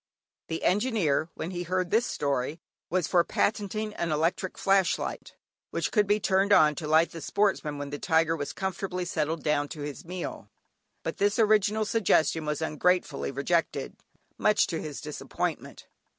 [0.47, 2.59] The Engineer, when he heard this story
[2.89, 5.35] was for patenting an electric flash light,
[5.69, 9.43] which could be turned on to light the Sportsman when the tiger was comfortably settled
[9.43, 10.49] down to his meal,
[11.03, 13.95] but this original suggestion was ungratefully rejected,
[14.39, 15.85] much to his disappointment.